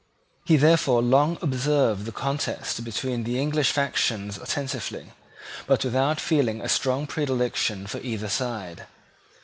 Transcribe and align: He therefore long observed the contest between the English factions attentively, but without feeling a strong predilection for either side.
He 0.45 0.57
therefore 0.57 1.03
long 1.03 1.37
observed 1.43 2.05
the 2.05 2.11
contest 2.11 2.83
between 2.83 3.23
the 3.23 3.39
English 3.39 3.71
factions 3.71 4.39
attentively, 4.39 5.11
but 5.67 5.85
without 5.85 6.19
feeling 6.19 6.59
a 6.59 6.69
strong 6.69 7.05
predilection 7.05 7.85
for 7.85 7.99
either 7.99 8.27
side. 8.27 8.87